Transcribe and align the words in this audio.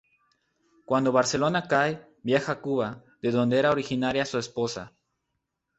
Cuando 0.83 1.11
Barcelona 1.11 1.67
cae, 1.67 2.03
viaja 2.23 2.53
a 2.53 2.59
Cuba, 2.59 3.03
de 3.21 3.29
donde 3.29 3.59
era 3.59 3.69
originaria 3.69 4.25
su 4.25 4.39
esposa. 4.39 4.93